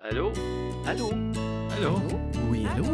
Allô? 0.00 0.30
Allô? 0.86 1.10
Allô? 1.76 1.98
Oui, 2.48 2.64
allô? 2.66 2.84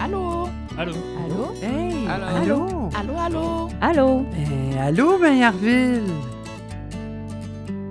Allô? 0.00 0.48
Allô? 0.76 0.92
Allô? 1.24 1.54
Hey! 1.62 2.06
Allô? 2.08 2.26
Allô? 2.36 2.90
Allô, 2.94 3.16
allô? 3.16 3.68
Allô? 3.80 4.26
Eh, 4.34 4.76
allô, 4.76 5.18
Maillardville? 5.20 6.02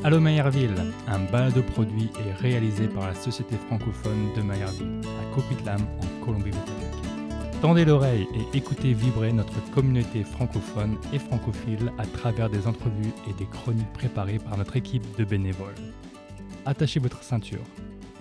Allô 0.04 0.20
Maillardville, 0.20 0.94
un 1.08 1.32
balado 1.32 1.64
produit 1.64 2.12
et 2.20 2.34
réalisé 2.42 2.90
par 2.90 3.08
la 3.08 3.16
Société 3.16 3.56
francophone 3.56 4.34
de 4.36 4.42
Maillardville, 4.42 5.00
à 5.06 5.34
Coquitlam, 5.34 5.82
en 6.02 6.26
Colombie-Britannique. 6.26 7.62
Tendez 7.62 7.86
l'oreille 7.86 8.28
et 8.36 8.58
écoutez 8.58 8.92
vibrer 8.92 9.32
notre 9.32 9.64
communauté 9.72 10.26
francophone 10.26 10.98
et 11.14 11.20
francophile 11.20 11.94
à 11.98 12.06
travers 12.06 12.50
des 12.50 12.68
entrevues 12.68 13.14
et 13.30 13.34
des 13.34 13.48
chroniques 13.48 13.94
préparées 13.94 14.40
par 14.40 14.58
notre 14.58 14.76
équipe 14.76 15.06
de 15.18 15.24
bénévoles. 15.24 15.74
Attachez 16.66 17.00
votre 17.00 17.24
ceinture 17.24 17.64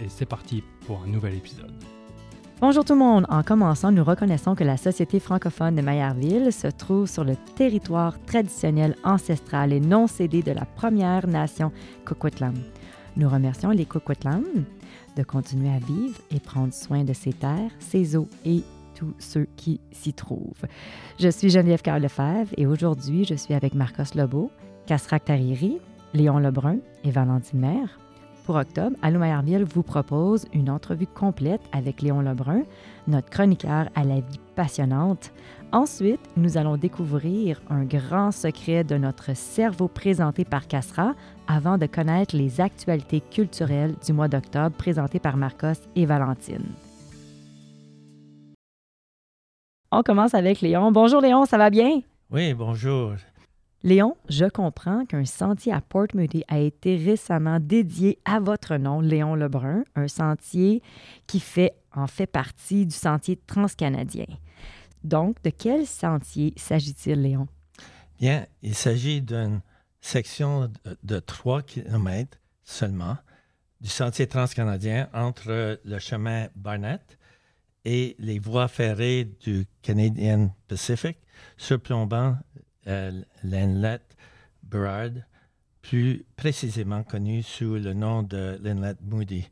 et 0.01 0.09
c'est 0.09 0.27
parti 0.27 0.63
pour 0.87 1.03
un 1.03 1.07
nouvel 1.07 1.35
épisode. 1.35 1.73
Bonjour 2.59 2.87
tout 2.87 2.95
le 2.95 3.01
monde. 3.01 3.27
En 3.29 3.43
commençant, 3.43 3.93
nous 3.93 4.03
reconnaissons 4.03 4.55
que 4.55 4.65
la 4.65 4.79
Société 4.79 5.21
francophone 5.21 5.75
de 5.75 5.83
Maillardville 5.83 6.53
se 6.53 6.69
trouve 6.69 7.07
sur 7.07 7.23
le 7.23 7.37
territoire 7.55 8.19
traditionnel, 8.25 8.97
ancestral 9.05 9.75
et 9.75 9.81
non 9.81 10.07
cédé 10.07 10.43
de 10.43 10.53
la 10.53 10.65
première 10.65 11.27
nation 11.27 11.71
Coquitlam. 12.07 12.55
Nous 13.17 13.29
remercions 13.29 13.71
les 13.71 13.85
Coquitlam 13.85 14.45
de 15.17 15.23
continuer 15.23 15.69
à 15.69 15.79
vivre 15.79 16.19
et 16.31 16.41
prendre 16.41 16.73
soin 16.73 17.05
de 17.05 17.13
ses 17.13 17.35
terres, 17.35 17.71
ses 17.79 18.17
eaux 18.17 18.29
et 18.47 18.63
tous 18.95 19.13
ceux 19.19 19.47
qui 19.57 19.79
s'y 19.93 20.15
trouvent. 20.15 20.65
Je 21.21 21.29
suis 21.29 21.51
Geneviève 21.51 21.83
Carl 21.83 22.01
Lefebvre 22.01 22.55
et 22.57 22.67
aujourd'hui, 22.67 23.25
je 23.25 23.35
suis 23.35 23.53
avec 23.53 23.75
Marcos 23.75 24.15
Lebeau, 24.15 24.51
Casrac 24.87 25.27
Tariri, 25.27 25.79
Léon 26.15 26.39
Lebrun 26.39 26.79
et 27.05 27.11
Valentine 27.11 27.61
Maire. 27.61 27.99
Pour 28.47 28.55
octobre, 28.55 28.97
Allô 29.03 29.19
Maillardville 29.19 29.65
vous 29.65 29.83
propose 29.83 30.47
une 30.53 30.71
entrevue 30.71 31.09
complète 31.09 31.61
avec 31.73 32.01
Léon 32.01 32.21
Lebrun, 32.21 32.63
notre 33.09 33.29
chroniqueur 33.29 33.89
à 33.97 34.05
la 34.05 34.21
vie 34.21 34.41
passionnante. 34.55 35.33
Ensuite, 35.73 36.21
nous 36.37 36.57
allons 36.57 36.77
découvrir 36.77 37.61
un 37.69 37.83
grand 37.83 38.31
secret 38.31 38.85
de 38.85 38.97
notre 38.97 39.35
cerveau 39.35 39.89
présenté 39.89 40.45
par 40.45 40.69
Casra 40.69 41.15
avant 41.49 41.77
de 41.77 41.87
connaître 41.87 42.37
les 42.37 42.61
actualités 42.61 43.21
culturelles 43.21 43.97
du 44.07 44.13
mois 44.13 44.29
d'octobre 44.29 44.77
présentées 44.77 45.19
par 45.19 45.37
Marcos 45.37 45.83
et 45.97 46.07
Valentine. 46.07 46.67
On 49.91 50.05
commence 50.05 50.35
avec 50.35 50.61
Léon. 50.61 50.93
Bonjour 50.93 51.21
Léon, 51.21 51.47
ça 51.47 51.59
va 51.59 51.69
bien? 51.69 52.01
Oui, 52.31 52.55
bonjour. 52.55 53.15
Léon, 53.87 54.17
je 54.29 54.47
comprends 54.47 55.07
qu'un 55.07 55.25
sentier 55.25 55.73
à 55.73 55.81
Port 55.81 56.09
Moody 56.13 56.43
a 56.49 56.59
été 56.59 56.97
récemment 56.97 57.61
dédié 57.61 58.19
à 58.25 58.41
votre 58.41 58.79
nom, 58.79 59.01
Léon 59.01 59.37
Lebrun, 59.37 59.85
un 59.95 60.09
sentier 60.09 60.83
qui 61.29 61.39
fait 61.39 61.73
en 61.95 62.09
fait 62.09 62.27
partie 62.27 62.85
du 62.85 62.97
sentier 62.97 63.37
transcanadien. 63.47 64.27
Donc, 65.05 65.41
de 65.45 65.51
quel 65.51 65.87
sentier 65.87 66.53
s'agit-il, 66.57 67.23
Léon? 67.23 67.47
Bien, 68.19 68.45
il 68.61 68.75
s'agit 68.75 69.23
d'une 69.23 69.61
section 70.01 70.63
de, 70.63 70.99
de 71.05 71.21
3 71.21 71.63
km 71.63 72.39
seulement 72.65 73.17
du 73.81 73.89
sentier 73.89 74.27
transcanadien 74.27 75.09
entre 75.15 75.79
le 75.85 75.99
chemin 76.01 76.49
Barnett 76.57 77.21
et 77.85 78.17
les 78.19 78.41
voies 78.41 78.67
ferrées 78.67 79.31
du 79.45 79.65
Canadian 79.81 80.53
Pacific, 80.67 81.19
surplombant 81.57 82.37
euh, 82.89 83.23
l'inlet 83.43 84.01
Burrard, 84.63 85.23
plus 85.83 86.25
précisément 86.37 87.03
connu 87.03 87.43
sous 87.43 87.75
le 87.75 87.93
nom 87.93 88.23
de 88.23 88.59
l'inlet 88.63 88.95
Moody, 89.03 89.49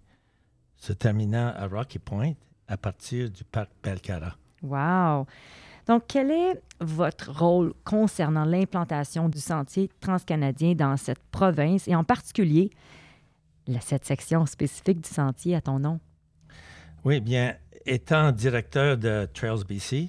se 0.77 0.92
terminant 0.92 1.52
à 1.56 1.66
Rocky 1.66 1.98
Point 1.98 2.32
à 2.68 2.77
partir 2.77 3.30
du 3.30 3.44
parc 3.44 3.70
Belcara. 3.83 4.36
Wow! 4.62 5.27
Donc, 5.86 6.05
quel 6.08 6.30
est 6.30 6.62
votre 6.80 7.30
rôle 7.30 7.74
concernant 7.84 8.44
l'implantation 8.44 9.28
du 9.28 9.39
sentier 9.39 9.90
transcanadien 10.00 10.74
dans 10.74 10.96
cette 10.96 11.23
province 11.30 11.86
et 11.89 11.94
en 11.94 12.05
particulier 12.05 12.70
la, 13.67 13.80
cette 13.80 14.05
section 14.05 14.46
spécifique 14.46 15.02
du 15.02 15.08
sentier 15.08 15.55
à 15.56 15.61
ton 15.61 15.78
nom? 15.78 16.00
Oui, 17.05 17.20
bien, 17.20 17.55
étant 17.84 18.33
directeur 18.33 18.96
de 18.96 19.28
Trails 19.34 19.64
BC, 19.68 20.08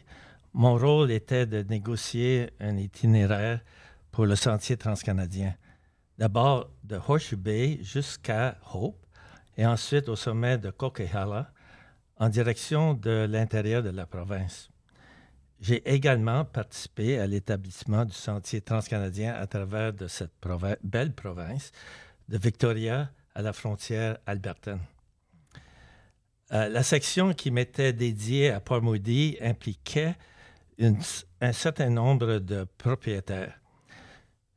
mon 0.56 0.78
rôle 0.78 1.12
était 1.12 1.46
de 1.46 1.64
négocier 1.64 2.50
un 2.62 2.78
itinéraire 2.78 3.60
pour 4.10 4.26
le 4.26 4.38
sentier 4.38 4.78
transcanadien. 4.78 5.54
D'abord 6.18 6.70
de 6.82 6.96
Horseshoe 6.96 7.36
Bay 7.36 7.80
jusqu'à 7.82 8.58
Hope 8.74 9.06
et 9.58 9.66
ensuite 9.66 10.08
au 10.08 10.16
sommet 10.16 10.58
de 10.58 10.72
Coquihalla 10.72 11.52
en 12.18 12.30
direction 12.30 12.94
de 12.94 13.28
l'intérieur 13.30 13.84
de 13.84 13.90
la 13.90 14.06
province. 14.06 14.70
J'ai 15.60 15.86
également 15.94 16.46
participé 16.46 17.20
à 17.20 17.28
l'établissement 17.28 18.06
du 18.06 18.14
sentier 18.14 18.62
transcanadien 18.62 19.34
à 19.34 19.48
travers 19.48 19.92
de 19.92 20.08
cette 20.08 20.32
belle 20.84 21.12
province 21.12 21.74
de 22.30 22.38
Victoria 22.38 23.12
à 23.34 23.42
la 23.42 23.52
frontière 23.52 24.20
albertaine. 24.26 24.80
Euh, 26.54 26.70
la 26.70 26.84
section 26.84 27.34
qui 27.34 27.52
m'était 27.52 27.92
dédiée 27.92 28.52
à 28.52 28.62
Port 28.62 28.82
Moody 28.82 29.36
impliquait 29.42 30.16
un 30.80 31.54
certain 31.54 31.90
nombre 31.90 32.40
de 32.40 32.66
propriétaires. 32.78 33.60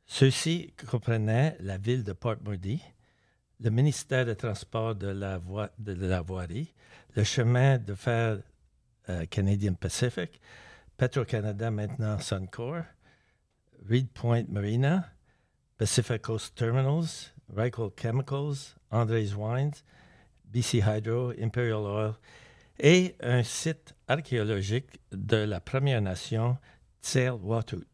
Ceux-ci 0.05 0.73
comprenaient 0.89 1.55
la 1.59 1.77
ville 1.77 2.03
de 2.03 2.13
Port 2.13 2.37
Moody, 2.43 2.81
le 3.59 3.69
ministère 3.69 4.25
des 4.25 4.35
Transports 4.35 4.95
de 4.95 5.07
la, 5.07 5.37
voie, 5.37 5.69
de 5.77 5.93
la 5.93 6.21
voirie, 6.21 6.73
le 7.15 7.23
chemin 7.23 7.77
de 7.77 7.93
fer 7.93 8.39
euh, 9.09 9.25
Canadian 9.25 9.73
Pacific, 9.73 10.41
Petro-Canada, 10.97 11.71
maintenant 11.71 12.19
Suncor, 12.19 12.83
Reed 13.87 14.09
Point 14.09 14.45
Marina, 14.49 15.05
Pacific 15.77 16.21
Coast 16.21 16.55
Terminals, 16.55 17.31
Reichel 17.55 17.91
Chemicals, 17.95 18.75
Andres 18.91 19.35
Wines, 19.35 19.83
BC 20.45 20.81
Hydro, 20.81 21.33
Imperial 21.39 21.85
Oil 21.85 22.15
et 22.79 23.15
un 23.21 23.43
site 23.43 23.93
archéologique 24.07 24.99
de 25.11 25.37
la 25.37 25.59
Première 25.59 26.01
Nation, 26.01 26.57
Tsel-Waututh. 27.01 27.87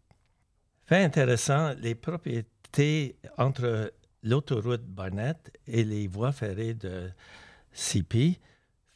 Fait 0.86 1.04
intéressant, 1.04 1.74
les 1.80 1.96
propriétés 1.96 3.16
entre 3.38 3.92
l'autoroute 4.24 4.84
Barnett 4.84 5.52
et 5.68 5.84
les 5.84 6.08
voies 6.08 6.32
ferrées 6.32 6.74
de 6.74 7.10
CP 7.72 8.40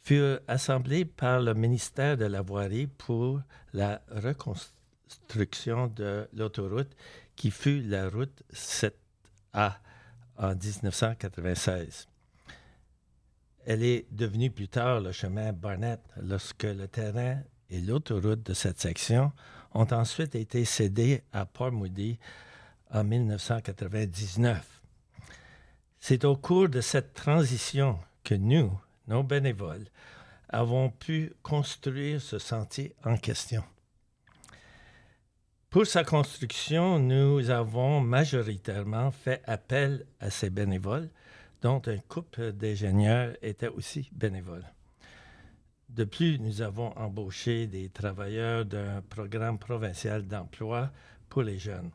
furent 0.02 0.40
assemblées 0.48 1.04
par 1.04 1.40
le 1.40 1.54
ministère 1.54 2.16
de 2.16 2.24
la 2.24 2.42
Voirie 2.42 2.86
pour 2.86 3.40
la 3.72 4.02
reconstruction 4.10 5.88
de 5.88 6.28
l'autoroute 6.32 6.94
qui 7.36 7.50
fut 7.50 7.80
la 7.82 8.08
route 8.08 8.42
7A 8.52 9.74
en 10.36 10.54
1996. 10.54 12.09
Elle 13.72 13.84
est 13.84 14.06
devenue 14.10 14.50
plus 14.50 14.66
tard 14.66 15.00
le 15.00 15.12
chemin 15.12 15.52
Barnett 15.52 16.00
lorsque 16.20 16.64
le 16.64 16.88
terrain 16.88 17.38
et 17.70 17.80
l'autoroute 17.80 18.42
de 18.42 18.52
cette 18.52 18.80
section 18.80 19.30
ont 19.74 19.86
ensuite 19.92 20.34
été 20.34 20.64
cédés 20.64 21.22
à 21.32 21.46
Port 21.46 21.70
Moody 21.70 22.18
en 22.92 23.04
1999. 23.04 24.82
C'est 26.00 26.24
au 26.24 26.34
cours 26.36 26.68
de 26.68 26.80
cette 26.80 27.14
transition 27.14 28.00
que 28.24 28.34
nous, 28.34 28.76
nos 29.06 29.22
bénévoles, 29.22 29.86
avons 30.48 30.90
pu 30.90 31.32
construire 31.44 32.20
ce 32.20 32.40
sentier 32.40 32.96
en 33.04 33.16
question. 33.16 33.62
Pour 35.68 35.86
sa 35.86 36.02
construction, 36.02 36.98
nous 36.98 37.50
avons 37.50 38.00
majoritairement 38.00 39.12
fait 39.12 39.42
appel 39.46 40.06
à 40.18 40.28
ces 40.30 40.50
bénévoles, 40.50 41.08
dont 41.62 41.82
un 41.86 41.98
couple 41.98 42.52
d'ingénieurs 42.52 43.34
était 43.42 43.68
aussi 43.68 44.08
bénévole. 44.12 44.64
De 45.88 46.04
plus, 46.04 46.38
nous 46.38 46.62
avons 46.62 46.96
embauché 46.96 47.66
des 47.66 47.88
travailleurs 47.88 48.64
d'un 48.64 49.02
programme 49.02 49.58
provincial 49.58 50.26
d'emploi 50.26 50.90
pour 51.28 51.42
les 51.42 51.58
jeunes. 51.58 51.90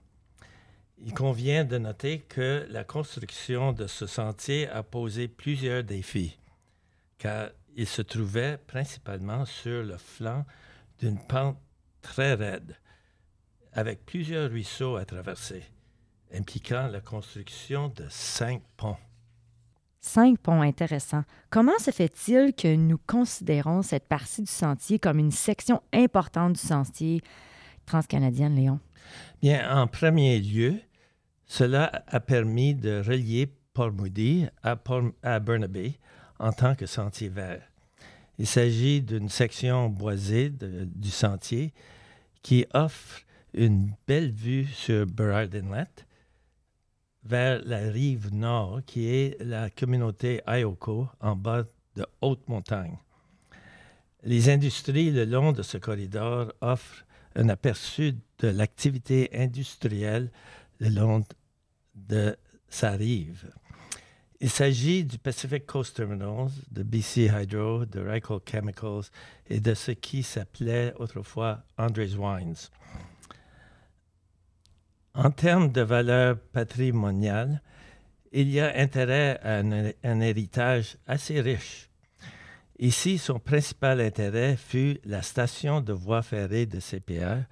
Il 0.97 1.13
convient 1.13 1.65
de 1.65 1.77
noter 1.77 2.19
que 2.19 2.67
la 2.69 2.83
construction 2.83 3.73
de 3.73 3.87
ce 3.87 4.05
sentier 4.05 4.67
a 4.67 4.83
posé 4.83 5.27
plusieurs 5.27 5.83
défis, 5.83 6.37
car 7.17 7.49
il 7.75 7.87
se 7.87 8.01
trouvait 8.01 8.57
principalement 8.57 9.45
sur 9.45 9.83
le 9.83 9.97
flanc 9.97 10.45
d'une 10.99 11.19
pente 11.19 11.57
très 12.01 12.33
raide, 12.33 12.77
avec 13.73 14.05
plusieurs 14.05 14.49
ruisseaux 14.49 14.95
à 14.95 15.05
traverser, 15.05 15.63
impliquant 16.33 16.87
la 16.87 17.01
construction 17.01 17.89
de 17.89 18.05
cinq 18.09 18.61
ponts. 18.77 18.97
Cinq 20.07 20.37
ponts 20.37 20.61
intéressants. 20.61 21.23
Comment 21.49 21.79
se 21.79 21.89
fait-il 21.89 22.53
que 22.53 22.75
nous 22.75 22.99
considérons 23.07 23.81
cette 23.81 24.07
partie 24.07 24.43
du 24.43 24.51
sentier 24.51 24.99
comme 24.99 25.17
une 25.17 25.31
section 25.31 25.81
importante 25.91 26.53
du 26.53 26.59
sentier 26.59 27.21
transcanadien, 27.87 28.49
Léon? 28.49 28.79
Bien, 29.41 29.67
en 29.75 29.87
premier 29.87 30.39
lieu, 30.39 30.75
cela 31.47 32.03
a 32.05 32.19
permis 32.19 32.75
de 32.75 33.01
relier 33.03 33.51
Port 33.73 33.93
Moody 33.93 34.45
à, 34.61 35.39
Burnaby 35.39 35.97
en 36.37 36.51
tant 36.51 36.75
que 36.75 36.85
sentier 36.85 37.29
vert. 37.29 37.63
Il 38.37 38.45
s'agit 38.45 39.01
d'une 39.01 39.27
section 39.27 39.89
boisée 39.89 40.51
du 40.51 41.09
sentier 41.09 41.73
qui 42.43 42.67
offre 42.75 43.21
une 43.55 43.91
belle 44.07 44.31
vue 44.31 44.65
sur 44.65 45.07
Burrard 45.07 45.49
Inlet 45.55 45.87
vers 47.25 47.61
la 47.65 47.79
rive 47.79 48.33
nord 48.33 48.81
qui 48.85 49.07
est 49.07 49.41
la 49.43 49.69
communauté 49.69 50.41
Ayoko 50.45 51.09
en 51.19 51.35
bas 51.35 51.63
de 51.95 52.05
haute 52.21 52.47
montagne. 52.47 52.97
Les 54.23 54.49
industries 54.49 55.11
le 55.11 55.25
long 55.25 55.51
de 55.51 55.61
ce 55.61 55.77
corridor 55.77 56.53
offrent 56.61 57.05
un 57.35 57.49
aperçu 57.49 58.13
de 58.39 58.47
l'activité 58.47 59.29
industrielle 59.33 60.31
le 60.79 60.89
long 60.89 61.23
de 61.95 62.35
sa 62.69 62.91
rive. 62.91 63.51
Il 64.41 64.49
s'agit 64.49 65.05
du 65.05 65.17
Pacific 65.17 65.65
Coast 65.65 65.95
Terminals, 65.95 66.51
de 66.69 66.83
BC 66.83 67.31
Hydro, 67.33 67.85
de 67.85 67.99
Reichel 67.99 68.39
Chemicals 68.45 69.05
et 69.47 69.59
de 69.59 69.73
ce 69.73 69.91
qui 69.91 70.23
s'appelait 70.23 70.93
autrefois 70.97 71.63
Andres 71.77 72.17
Wines. 72.17 72.69
En 75.17 75.31
termes 75.31 75.71
de 75.71 75.79
valeur 75.79 76.37
patrimoniale, 76.51 77.61
il 78.33 78.49
y 78.49 78.59
a 78.59 78.75
intérêt 78.75 79.39
à 79.43 79.59
un, 79.59 80.19
héritage 80.19 80.97
assez 81.07 81.39
riche. 81.39 81.89
Ici, 82.79 83.17
son 83.17 83.39
principal 83.39 84.01
intérêt 84.01 84.57
fut 84.57 84.99
la 85.05 85.21
station 85.21 85.79
de 85.79 85.93
voie 85.93 86.21
ferrée 86.21 86.65
de 86.65 86.81
CPR 86.81 87.45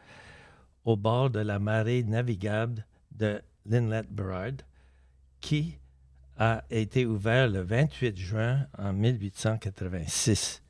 au 0.83 0.97
bord 0.97 1.29
de 1.29 1.39
la 1.39 1.57
marée 1.57 2.03
navigable 2.03 2.85
de 3.11 3.41
l'Inlet 3.65 4.03
Burrard, 4.09 4.57
qui 5.39 5.77
a 6.37 6.65
été 6.69 7.05
ouvert 7.05 7.47
le 7.47 7.61
28 7.61 8.17
juin 8.17 8.67
en 8.77 8.91
1886 8.91 10.61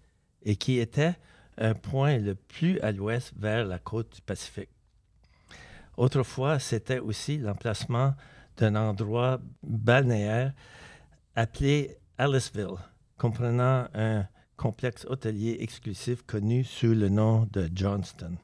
et 0.43 0.55
qui 0.55 0.77
était 0.77 1.15
un 1.57 1.73
point 1.73 2.19
le 2.19 2.35
plus 2.35 2.79
à 2.81 2.91
l'ouest 2.91 3.33
vers 3.35 3.65
la 3.65 3.79
côte 3.79 4.13
du 4.13 4.21
Pacifique. 4.21 4.69
Autrefois, 5.97 6.59
c'était 6.59 6.99
aussi 6.99 7.37
l'emplacement 7.37 8.15
d'un 8.57 8.75
endroit 8.75 9.39
balnéaire 9.61 10.53
appelé 11.35 11.97
Aliceville, 12.17 12.77
comprenant 13.17 13.87
un 13.93 14.25
complexe 14.57 15.05
hôtelier 15.05 15.57
exclusif 15.59 16.23
connu 16.23 16.63
sous 16.63 16.93
le 16.93 17.09
nom 17.09 17.47
de 17.51 17.69
Johnston. 17.73 18.37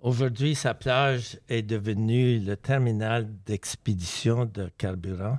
Aujourd'hui, 0.00 0.54
sa 0.54 0.74
plage 0.74 1.40
est 1.48 1.62
devenue 1.62 2.38
le 2.38 2.56
terminal 2.56 3.28
d'expédition 3.44 4.44
de 4.44 4.70
carburant 4.78 5.38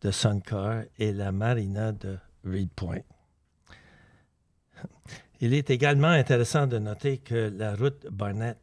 de 0.00 0.10
Suncor 0.10 0.82
et 0.98 1.12
la 1.12 1.32
marina 1.32 1.92
de 1.92 2.18
Reed 2.44 2.70
Point. 2.74 3.02
Il 5.40 5.54
est 5.54 5.70
également 5.70 6.08
intéressant 6.08 6.66
de 6.66 6.78
noter 6.78 7.18
que 7.18 7.52
la 7.56 7.74
route 7.76 8.06
Barnett, 8.10 8.58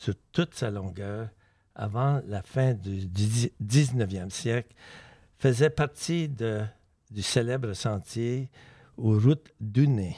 sur 0.00 0.14
toute 0.32 0.54
sa 0.54 0.70
longueur, 0.70 1.28
avant 1.74 2.22
la 2.26 2.42
fin 2.42 2.72
du 2.72 3.06
19e 3.06 4.30
siècle, 4.30 4.74
faisait 5.36 5.68
partie 5.68 6.26
du 6.28 7.22
célèbre 7.22 7.74
sentier 7.74 8.48
aux 8.96 9.18
routes 9.18 9.52
Dunay, 9.60 10.16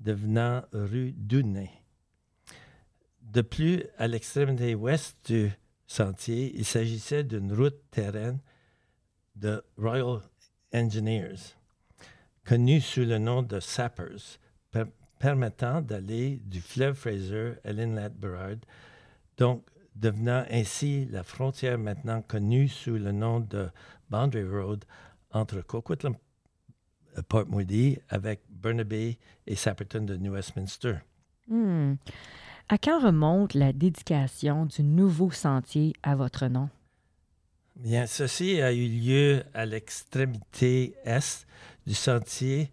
devenant 0.00 0.62
rue 0.72 1.12
Dunay. 1.12 1.70
De 3.20 3.42
plus, 3.42 3.84
à 3.96 4.08
l'extrémité 4.08 4.74
ouest 4.74 5.16
du 5.24 5.52
sentier, 5.86 6.52
il 6.56 6.64
s'agissait 6.64 7.22
d'une 7.22 7.52
route 7.52 7.80
terraine 7.92 8.40
de 9.36 9.62
Royal 9.78 10.20
Engineers, 10.74 11.54
connue 12.44 12.80
sous 12.80 13.04
le 13.04 13.18
nom 13.18 13.42
de 13.42 13.60
Sappers, 13.60 14.40
permettant 15.20 15.80
d'aller 15.80 16.40
du 16.44 16.60
fleuve 16.60 16.96
Fraser 16.96 17.52
à 17.64 17.72
l'Inlet 17.72 18.08
Burrard, 18.10 18.58
donc 19.42 19.64
devenant 19.96 20.44
ainsi 20.52 21.04
la 21.06 21.24
frontière 21.24 21.76
maintenant 21.76 22.22
connue 22.22 22.68
sous 22.68 22.94
le 22.94 23.10
nom 23.10 23.40
de 23.40 23.70
Boundary 24.08 24.44
Road 24.44 24.84
entre 25.32 25.62
Coquitlam 25.62 26.14
euh, 27.18 27.22
Port 27.28 27.46
Moody 27.48 27.98
avec 28.08 28.42
Burnaby 28.48 29.18
et 29.48 29.56
Sapperton 29.56 30.02
de 30.04 30.16
New 30.16 30.32
Westminster. 30.32 30.98
Hmm. 31.48 31.94
À 32.68 32.78
quand 32.78 33.00
remonte 33.00 33.54
la 33.54 33.72
dédication 33.72 34.66
du 34.66 34.84
nouveau 34.84 35.32
sentier 35.32 35.92
à 36.04 36.14
votre 36.14 36.46
nom? 36.46 36.70
Bien, 37.74 38.06
ceci 38.06 38.62
a 38.62 38.72
eu 38.72 38.86
lieu 38.86 39.42
à 39.54 39.66
l'extrémité 39.66 40.94
est 41.04 41.48
du 41.84 41.94
sentier 41.94 42.70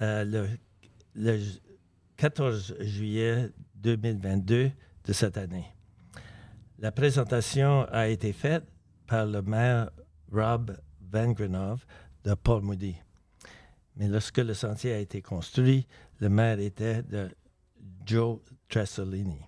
euh, 0.00 0.24
le, 0.24 0.48
le 1.14 1.38
14 2.16 2.76
juillet 2.80 3.50
2022 3.74 4.70
de 5.04 5.12
cette 5.12 5.36
année. 5.36 5.73
La 6.78 6.90
présentation 6.90 7.86
a 7.90 8.08
été 8.08 8.32
faite 8.32 8.64
par 9.06 9.26
le 9.26 9.42
maire 9.42 9.90
Rob 10.32 10.76
Van 11.00 11.30
Grenov 11.30 11.86
de 12.24 12.34
Paul 12.34 12.62
Moody. 12.62 12.96
Mais 13.96 14.08
lorsque 14.08 14.38
le 14.38 14.54
sentier 14.54 14.92
a 14.92 14.98
été 14.98 15.22
construit, 15.22 15.86
le 16.18 16.28
maire 16.28 16.58
était 16.58 17.02
de 17.02 17.30
Joe 18.04 18.40
Tressolini. 18.68 19.38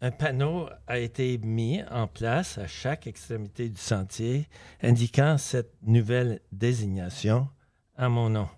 Un 0.00 0.10
panneau 0.10 0.68
a 0.86 0.98
été 0.98 1.38
mis 1.38 1.82
en 1.90 2.08
place 2.08 2.58
à 2.58 2.66
chaque 2.66 3.06
extrémité 3.06 3.68
du 3.68 3.80
sentier 3.80 4.48
indiquant 4.82 5.38
cette 5.38 5.72
nouvelle 5.82 6.40
désignation 6.50 7.48
à 7.96 8.08
mon 8.08 8.30
nom. 8.30 8.48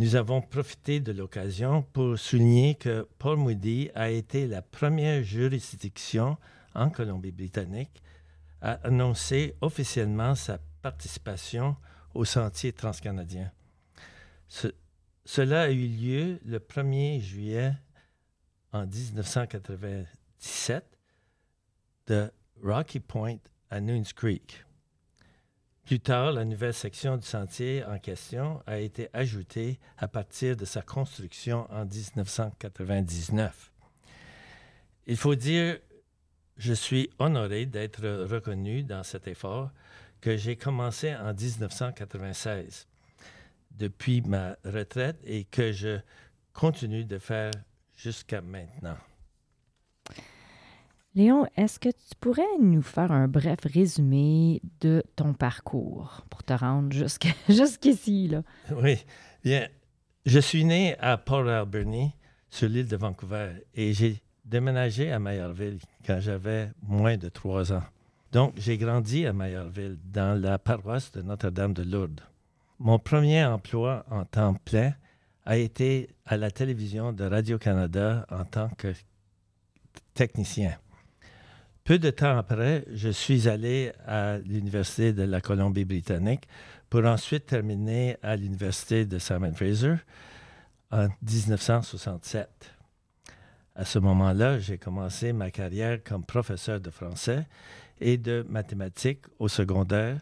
Nous 0.00 0.16
avons 0.16 0.40
profité 0.40 0.98
de 0.98 1.12
l'occasion 1.12 1.82
pour 1.82 2.18
souligner 2.18 2.74
que 2.74 3.06
Paul 3.18 3.36
Moody 3.36 3.90
a 3.94 4.08
été 4.08 4.46
la 4.46 4.62
première 4.62 5.22
juridiction 5.22 6.38
en 6.74 6.88
Colombie-Britannique 6.88 8.02
à 8.62 8.80
annoncer 8.82 9.54
officiellement 9.60 10.34
sa 10.34 10.58
participation 10.80 11.76
au 12.14 12.24
sentier 12.24 12.72
transcanadien. 12.72 13.52
cela 15.26 15.64
a 15.64 15.68
eu 15.68 15.86
lieu 15.86 16.40
le 16.46 16.60
1er 16.60 17.20
juillet 17.20 17.74
en 18.72 18.86
1997 18.86 20.82
de 22.06 22.32
Rocky 22.62 23.00
Point 23.00 23.36
à 23.68 23.82
Noons 23.82 24.14
Creek. 24.16 24.64
Plus 25.84 26.00
tard, 26.00 26.32
la 26.32 26.44
nouvelle 26.44 26.74
section 26.74 27.16
du 27.16 27.26
sentier 27.26 27.84
en 27.84 27.98
question 27.98 28.62
a 28.66 28.78
été 28.78 29.08
ajoutée 29.12 29.80
à 29.98 30.06
partir 30.08 30.56
de 30.56 30.64
sa 30.64 30.82
construction 30.82 31.66
en 31.70 31.84
1999. 31.84 33.72
Il 35.06 35.16
faut 35.16 35.34
dire, 35.34 35.78
je 36.56 36.72
suis 36.72 37.10
honoré 37.18 37.66
d'être 37.66 38.06
reconnu 38.30 38.84
dans 38.84 39.02
cet 39.02 39.26
effort 39.26 39.70
que 40.20 40.36
j'ai 40.36 40.56
commencé 40.56 41.14
en 41.16 41.32
1996 41.32 42.86
depuis 43.72 44.20
ma 44.20 44.56
retraite 44.64 45.18
et 45.24 45.44
que 45.44 45.72
je 45.72 45.98
continue 46.52 47.04
de 47.04 47.18
faire 47.18 47.50
jusqu'à 47.96 48.40
maintenant. 48.40 48.96
Léon, 51.16 51.44
est-ce 51.56 51.80
que 51.80 51.88
tu 51.88 52.14
pourrais 52.20 52.58
nous 52.60 52.82
faire 52.82 53.10
un 53.10 53.26
bref 53.26 53.58
résumé 53.64 54.62
de 54.80 55.02
ton 55.16 55.34
parcours 55.34 56.24
pour 56.30 56.44
te 56.44 56.52
rendre 56.52 56.92
jusqu'ici? 57.48 58.30
Oui, 58.70 59.04
bien. 59.42 59.66
Je 60.24 60.38
suis 60.38 60.64
né 60.64 60.96
à 60.98 61.16
Port 61.16 61.48
Alberni, 61.48 62.12
sur 62.48 62.68
l'île 62.68 62.86
de 62.86 62.96
Vancouver, 62.96 63.66
et 63.74 63.92
j'ai 63.92 64.22
déménagé 64.44 65.10
à 65.10 65.18
Mayerville 65.18 65.80
quand 66.06 66.20
j'avais 66.20 66.70
moins 66.82 67.16
de 67.16 67.28
trois 67.28 67.72
ans. 67.72 67.82
Donc, 68.30 68.52
j'ai 68.56 68.78
grandi 68.78 69.26
à 69.26 69.32
Mayerville, 69.32 69.98
dans 70.04 70.40
la 70.40 70.58
paroisse 70.60 71.10
de 71.10 71.22
Notre-Dame 71.22 71.72
de 71.72 71.82
Lourdes. 71.82 72.20
Mon 72.78 73.00
premier 73.00 73.44
emploi 73.44 74.04
en 74.10 74.24
temps 74.24 74.54
plein 74.64 74.94
a 75.44 75.56
été 75.56 76.10
à 76.24 76.36
la 76.36 76.52
télévision 76.52 77.12
de 77.12 77.24
Radio-Canada 77.24 78.26
en 78.30 78.44
tant 78.44 78.68
que 78.68 78.92
technicien. 80.14 80.76
Peu 81.84 81.98
de 81.98 82.10
temps 82.10 82.36
après, 82.36 82.84
je 82.92 83.08
suis 83.08 83.48
allé 83.48 83.92
à 84.06 84.38
l'Université 84.38 85.12
de 85.12 85.22
la 85.22 85.40
Colombie-Britannique 85.40 86.46
pour 86.88 87.04
ensuite 87.04 87.46
terminer 87.46 88.16
à 88.22 88.36
l'Université 88.36 89.04
de 89.06 89.18
Simon 89.18 89.52
Fraser 89.54 89.96
en 90.90 91.08
1967. 91.22 92.48
À 93.74 93.84
ce 93.84 93.98
moment-là, 93.98 94.58
j'ai 94.58 94.78
commencé 94.78 95.32
ma 95.32 95.50
carrière 95.50 96.02
comme 96.04 96.24
professeur 96.24 96.80
de 96.80 96.90
français 96.90 97.46
et 98.00 98.18
de 98.18 98.44
mathématiques 98.48 99.24
au 99.38 99.48
secondaire 99.48 100.18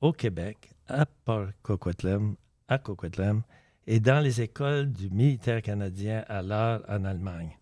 au 0.00 0.12
Québec, 0.12 0.70
à 0.88 1.06
Port 1.06 1.48
Coquitlam, 1.62 2.34
à 2.68 2.78
Coquitlam, 2.78 3.42
et 3.86 4.00
dans 4.00 4.20
les 4.20 4.40
écoles 4.40 4.92
du 4.92 5.10
militaire 5.10 5.62
canadien 5.62 6.24
à 6.28 6.42
l'art 6.42 6.80
en 6.88 7.04
Allemagne. 7.04 7.56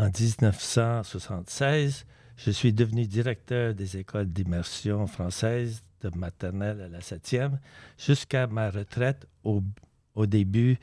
En 0.00 0.08
1976, 0.08 2.06
je 2.38 2.50
suis 2.50 2.72
devenu 2.72 3.06
directeur 3.06 3.74
des 3.74 3.98
écoles 3.98 4.32
d'immersion 4.32 5.06
françaises 5.06 5.82
de 6.00 6.08
maternelle 6.16 6.80
à 6.80 6.88
la 6.88 7.02
septième 7.02 7.60
jusqu'à 7.98 8.46
ma 8.46 8.70
retraite 8.70 9.26
au, 9.44 9.62
au 10.14 10.24
début 10.24 10.78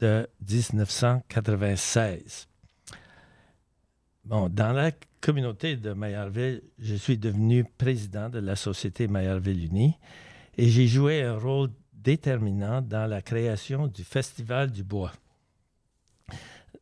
de 0.00 0.28
1996. 0.50 2.48
Bon, 4.24 4.48
dans 4.48 4.72
la 4.72 4.90
communauté 5.20 5.76
de 5.76 5.92
Mayerville, 5.92 6.62
je 6.80 6.96
suis 6.96 7.18
devenu 7.18 7.62
président 7.62 8.28
de 8.30 8.40
la 8.40 8.56
Société 8.56 9.06
Mayerville 9.06 9.66
Unie 9.66 9.96
et 10.58 10.68
j'ai 10.68 10.88
joué 10.88 11.22
un 11.22 11.38
rôle 11.38 11.70
déterminant 11.92 12.82
dans 12.82 13.06
la 13.08 13.22
création 13.22 13.86
du 13.86 14.02
Festival 14.02 14.72
du 14.72 14.82
Bois. 14.82 15.12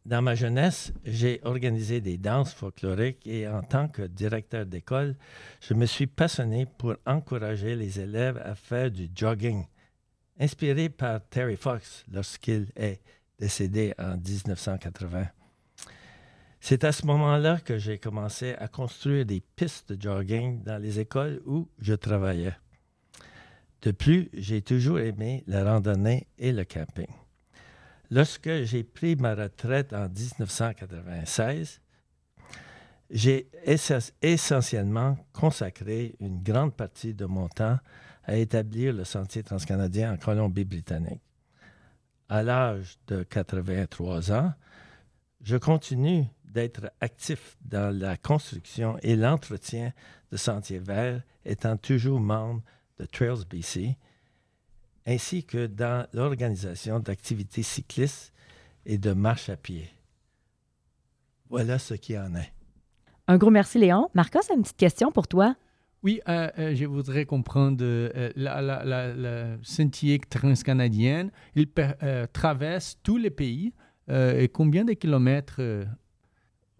Dans 0.05 0.21
ma 0.21 0.35
jeunesse, 0.35 0.93
j'ai 1.05 1.41
organisé 1.45 2.01
des 2.01 2.19
danses 2.19 2.53
folkloriques 2.53 3.25
et 3.25 3.47
en 3.47 3.63
tant 3.63 3.87
que 3.87 4.03
directeur 4.03 4.67
d'école, 4.67 5.17
je 5.61 5.75
me 5.75 5.87
suis 5.87 6.09
passionné 6.09 6.67
pour 6.67 6.97
encourager 7.07 7.77
les 7.77 8.01
élèves 8.01 8.43
à 8.45 8.57
faire 8.57 8.91
du 8.91 9.09
jogging, 9.15 9.65
inspiré 10.41 10.89
par 10.89 11.21
Terry 11.29 11.57
Fox 11.57 12.05
lorsqu'il 12.11 12.73
est 12.75 13.01
décédé 13.39 13.95
en 13.97 14.17
1980. 14.17 15.27
C'est 16.59 16.83
à 16.83 16.91
ce 16.91 17.07
moment-là 17.07 17.61
que 17.61 17.79
j'ai 17.79 17.99
commencé 17.99 18.55
à 18.55 18.67
construire 18.67 19.25
des 19.25 19.41
pistes 19.41 19.93
de 19.93 20.03
jogging 20.03 20.65
dans 20.65 20.83
les 20.83 20.99
écoles 20.99 21.41
où 21.47 21.69
je 21.79 21.95
travaillais. 21.95 22.57
De 23.83 23.93
plus, 23.93 24.31
j'ai 24.33 24.63
toujours 24.63 24.99
aimé 24.99 25.45
la 25.47 25.65
randonnée 25.65 26.27
et 26.39 26.53
le 26.53 26.65
camping. 26.65 27.22
Lorsque 28.14 28.64
j'ai 28.64 28.83
pris 28.83 29.16
ma 29.16 29.35
retraite 29.35 29.95
en 29.95 30.07
1996, 30.07 31.81
j'ai 33.09 33.49
essentiellement 34.21 35.16
consacré 35.33 36.14
une 36.21 36.42
grande 36.42 36.75
partie 36.75 37.14
de 37.14 37.25
mon 37.25 37.49
temps 37.49 37.78
à 38.25 38.37
établir 38.37 38.92
le 38.92 39.04
sentier 39.04 39.42
transcanadien 39.42 40.12
en 40.12 40.19
Colombie-Britannique. 40.19 41.23
À 42.28 42.42
l'âge 42.42 42.99
de 43.07 43.23
83 43.23 44.31
ans, 44.31 44.52
je 45.42 45.57
continue 45.57 46.26
d'être 46.45 46.92
actif 47.00 47.57
dans 47.64 47.99
la 47.99 48.19
construction 48.19 48.99
et 49.00 49.16
l'entretien 49.16 49.95
de 50.31 50.37
sentiers 50.37 50.81
verts, 50.81 51.23
étant 51.47 51.78
toujours 51.78 52.21
membre 52.21 52.61
de 52.99 53.07
Trails 53.07 53.47
BC, 53.49 53.97
ainsi 55.07 55.45
que 55.45 55.67
dans 55.67 56.07
l'organisation 56.13 57.01
d'activités 57.01 57.63
cyclistes 57.63 58.33
et 58.87 58.99
de 58.99 59.13
marche 59.13 59.49
à 59.49 59.57
pied. 59.57 59.89
Voilà 61.49 61.79
ce 61.79 61.95
qu'il 61.95 62.19
en 62.19 62.35
est. 62.35 62.53
Un 63.29 63.39
gros 63.39 63.51
merci, 63.51 63.79
Léon. 63.79 64.09
Marcos 64.15 64.41
a 64.51 64.55
une 64.55 64.63
petite 64.63 64.77
question 64.77 65.13
pour 65.13 65.29
toi. 65.29 65.55
Oui, 66.03 66.21
euh, 66.29 66.51
euh, 66.59 66.75
je 66.75 66.85
voudrais 66.85 67.27
comprendre 67.27 67.85
euh, 67.85 68.31
la, 68.35 68.61
la, 68.61 68.85
la, 68.85 69.15
la, 69.15 69.57
sentier 69.63 70.19
transcanadienne. 70.19 71.31
Il 71.55 71.69
traverse 72.33 72.99
tous 73.03 73.19
les 73.19 73.31
pays. 73.31 73.73
et 74.09 74.49
combien 74.49 74.85
de 74.85 74.95
kilomètres 74.95 75.61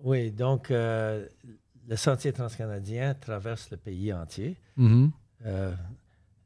Oui, 0.01 0.33
donc 0.33 0.71
le 0.71 1.97
sentier 1.97 2.33
transcanadien 2.33 3.15
traverse 3.15 3.71
le 3.71 3.77
pays 3.77 4.13
entier. 4.13 4.57
Mm 4.77 5.11
-hmm. 5.45 5.73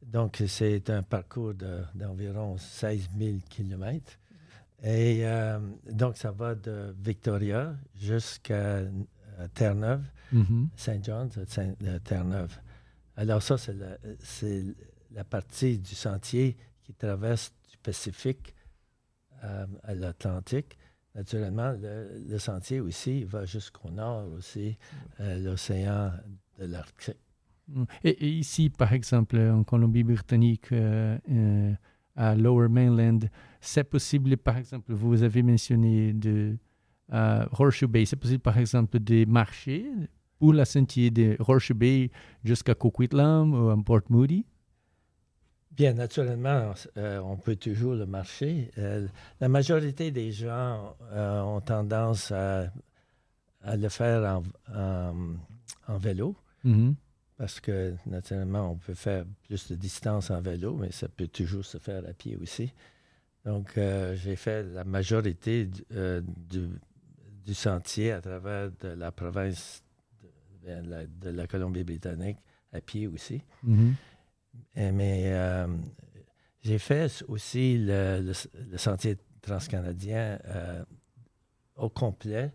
Donc, 0.06 0.42
c'est 0.46 0.88
un 0.90 1.02
parcours 1.02 1.54
d'environ 1.94 2.56
16 2.58 3.08
000 3.18 3.38
kilomètres. 3.48 4.18
Et 4.82 5.26
euh, 5.26 5.58
donc, 5.90 6.16
ça 6.16 6.30
va 6.30 6.54
de 6.54 6.94
Victoria 7.02 7.74
jusqu'à 7.94 8.54
euh, 8.54 8.88
Terre-Neuve, 9.54 10.04
mm 10.32 10.42
-hmm. 10.42 10.68
Saint 10.76 11.02
John's, 11.02 11.38
euh, 11.58 11.98
Terre-Neuve. 12.04 12.56
Alors, 13.16 13.42
ça, 13.42 13.56
c'est 13.58 13.74
la, 13.74 13.96
la, 15.12 15.24
partie 15.24 15.78
du 15.78 15.94
sentier 15.94 16.56
qui 16.82 16.92
traverse 16.94 17.52
du 17.70 17.76
Pacifique 17.78 18.54
euh, 19.44 19.66
à 19.82 19.94
l'Atlantique. 19.94 20.76
Naturellement, 21.14 21.72
le, 21.72 22.22
le, 22.28 22.38
sentier 22.38 22.80
aussi 22.80 23.24
va 23.24 23.44
jusqu'au 23.46 23.90
nord 23.90 24.30
aussi, 24.32 24.76
euh, 25.20 25.38
l'océan 25.38 26.12
de 26.58 26.66
l'Arctique. 26.66 27.16
Et, 28.04 28.10
et, 28.10 28.30
ici, 28.30 28.70
par 28.70 28.92
exemple, 28.92 29.38
en 29.38 29.64
Colombie-Britannique, 29.64 30.72
euh, 30.72 31.18
euh, 31.30 31.72
à 32.14 32.34
Lower 32.34 32.68
Mainland, 32.68 33.20
c'est 33.60 33.84
possible, 33.84 34.36
par 34.36 34.56
exemple, 34.56 34.92
vous 34.92 35.22
avez 35.22 35.42
mentionné 35.42 36.12
de 36.12 36.56
euh, 37.12 37.46
Horseshoe 37.52 37.88
Bay, 37.88 38.04
c'est 38.06 38.16
possible, 38.16 38.40
par 38.40 38.58
exemple, 38.58 38.98
de 38.98 39.24
marcher 39.24 39.86
pour 40.38 40.52
la 40.52 40.64
sentier 40.64 41.10
de 41.10 41.36
Horseshoe 41.40 41.74
Bay 41.74 42.10
jusqu'à 42.44 42.74
Coquitlam 42.74 43.52
ou 43.52 43.70
à 43.70 43.76
Port 43.84 44.02
Moody? 44.08 44.44
Bien, 45.72 45.92
naturellement, 45.92 46.72
on 46.96 47.36
peut 47.36 47.56
toujours 47.56 47.94
le 47.94 48.06
marcher. 48.06 48.70
la 49.40 49.48
majorité 49.48 50.10
des 50.10 50.32
gens 50.32 50.96
ont 51.14 51.60
tendance 51.60 52.32
à, 52.32 52.72
à, 53.62 53.76
le 53.76 53.88
faire 53.90 54.22
en, 54.24 54.42
en, 54.74 55.14
en 55.86 55.98
vélo. 55.98 56.34
Mm 56.64 56.72
-hmm 56.72 56.94
parce 57.36 57.60
que 57.60 57.94
naturellement, 58.06 58.72
on 58.72 58.76
peut 58.76 58.94
faire 58.94 59.24
plus 59.46 59.70
de 59.70 59.76
distance 59.76 60.30
en 60.30 60.40
vélo, 60.40 60.74
mais 60.74 60.90
ça 60.90 61.08
peut 61.08 61.28
toujours 61.28 61.64
se 61.64 61.78
faire 61.78 62.02
à 62.08 62.12
pied 62.12 62.36
aussi. 62.36 62.72
Donc, 63.44 63.76
euh, 63.78 64.16
j'ai 64.16 64.36
fait 64.36 64.62
la 64.64 64.84
majorité 64.84 65.66
du, 65.66 65.84
euh, 65.92 66.20
du, 66.24 66.68
du, 67.44 67.54
sentier 67.54 68.10
à 68.12 68.20
travers 68.20 68.70
de 68.80 68.88
la 68.88 69.12
province 69.12 69.84
de, 70.64 71.06
de, 71.20 71.30
la, 71.30 71.46
Colombie-Britannique 71.46 72.38
à 72.72 72.80
pied 72.80 73.06
aussi. 73.06 73.42
Mm 73.62 73.76
-hmm. 73.76 73.92
Et, 74.74 74.92
mais 74.92 75.22
euh, 75.26 75.68
j'ai 76.62 76.78
fait 76.78 77.22
aussi 77.28 77.78
le, 77.78 78.20
le, 78.22 78.32
le 78.72 78.78
sentier 78.78 79.16
transcanadien 79.42 80.38
au 81.76 81.88
complet 81.90 82.50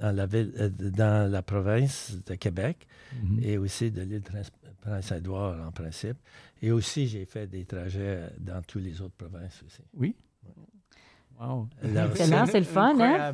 dans 0.00 0.12
la, 0.12 0.26
ville, 0.26 0.52
euh, 0.58 0.68
dans 0.68 1.30
la 1.30 1.42
province 1.42 2.16
de 2.26 2.34
Québec 2.34 2.86
mm 3.12 3.38
-hmm. 3.38 3.44
et 3.44 3.58
aussi 3.58 3.90
de 3.90 4.02
l'île 4.02 4.22
Prince-Édouard 4.80 5.66
en 5.66 5.72
principe. 5.72 6.18
Et 6.62 6.70
aussi, 6.72 7.06
j'ai 7.06 7.24
fait 7.26 7.46
des 7.46 7.64
trajets 7.64 8.30
dans 8.38 8.62
toutes 8.62 8.82
les 8.84 9.00
autres 9.00 9.16
provinces 9.16 9.62
aussi. 9.66 9.82
Oui? 9.94 10.14
Wow! 11.40 11.68
C'est 12.14 12.58
le 12.60 12.64
fun, 12.64 12.98
hein? 13.00 13.32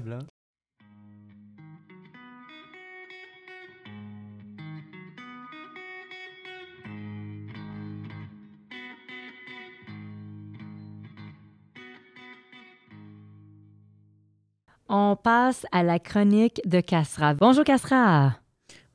On 14.97 15.17
passe 15.17 15.67
à 15.73 15.83
la 15.83 15.99
chronique 15.99 16.61
de 16.67 16.79
Castra. 16.79 17.35
Bonjour 17.35 17.65
Castra. 17.65 18.37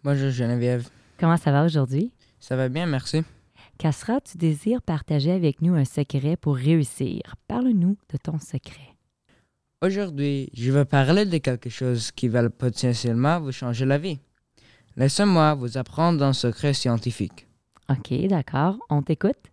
Bonjour 0.02 0.30
Geneviève. 0.30 0.88
Comment 1.20 1.36
ça 1.36 1.52
va 1.52 1.66
aujourd'hui? 1.66 2.14
Ça 2.40 2.56
va 2.56 2.70
bien, 2.70 2.86
merci. 2.86 3.22
Castra, 3.78 4.22
tu 4.22 4.38
désires 4.38 4.82
partager 4.82 5.34
avec 5.34 5.62
nous 5.62 5.76
un 5.76 5.84
secret 5.84 6.38
pour 6.38 6.56
réussir. 6.56 7.22
Parle-nous 7.50 7.98
de 8.14 8.18
ton 8.18 8.40
secret. 8.40 8.96
Aujourd'hui, 9.82 10.50
je 10.54 10.72
vais 10.72 10.86
parler 10.86 11.26
de 11.26 11.38
quelque 11.38 11.70
chose 11.70 12.12
qui 12.12 12.30
va 12.30 12.50
potentiellement 12.50 13.42
vous 13.42 13.52
changer 13.52 13.84
la 13.84 13.98
vie. 13.98 14.20
Laissez-moi 14.96 15.54
vous 15.56 15.78
apprendre 15.78 16.24
un 16.24 16.32
secret 16.32 16.74
scientifique. 16.74 17.46
OK, 17.90 18.14
d'accord. 18.30 18.78
On 18.90 19.02
t'écoute. 19.02 19.52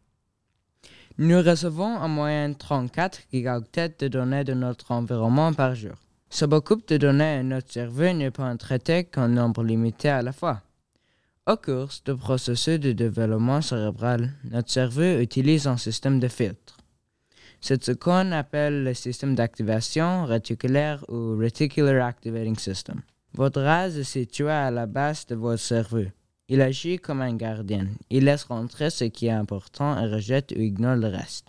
Nous 1.18 1.42
recevons 1.42 1.96
en 1.96 2.06
moyenne 2.06 2.54
34 2.54 3.22
gigaoctets 3.32 3.96
de 3.98 4.06
données 4.06 4.44
de 4.44 4.54
notre 4.54 4.92
environnement 4.92 5.52
par 5.52 5.74
jour. 5.74 5.96
Ce 6.28 6.44
beaucoup 6.44 6.76
de 6.76 6.96
données 6.96 7.38
à 7.38 7.42
notre 7.42 7.72
cerveau 7.72 8.12
n'est 8.12 8.30
pas 8.30 8.54
traité 8.56 9.04
qu'un 9.04 9.28
nombre 9.28 9.62
limité 9.62 10.08
à 10.08 10.22
la 10.22 10.32
fois. 10.32 10.62
Au 11.46 11.56
cours 11.56 11.90
du 12.04 12.16
processus 12.16 12.80
de 12.80 12.92
développement 12.92 13.62
cérébral, 13.62 14.32
notre 14.50 14.70
cerveau 14.70 15.20
utilise 15.20 15.66
un 15.68 15.76
système 15.76 16.18
de 16.18 16.28
filtre. 16.28 16.76
C'est 17.60 17.82
ce 17.82 17.92
qu'on 17.92 18.32
appelle 18.32 18.84
le 18.84 18.94
système 18.94 19.34
d'activation 19.34 20.24
réticulaire 20.24 21.04
ou 21.08 21.36
Reticular 21.38 22.06
Activating 22.06 22.58
System. 22.58 23.00
Votre 23.34 23.62
race 23.62 23.96
est 23.96 24.04
situé 24.04 24.50
à 24.50 24.70
la 24.70 24.86
base 24.86 25.26
de 25.26 25.34
votre 25.34 25.62
cerveau. 25.62 26.04
Il 26.48 26.60
agit 26.60 26.98
comme 26.98 27.22
un 27.22 27.34
gardien. 27.34 27.86
Il 28.10 28.24
laisse 28.24 28.44
rentrer 28.44 28.90
ce 28.90 29.04
qui 29.04 29.26
est 29.26 29.30
important 29.30 30.00
et 30.00 30.06
rejette 30.06 30.52
ou 30.56 30.60
ignore 30.60 30.96
le 30.96 31.08
reste. 31.08 31.48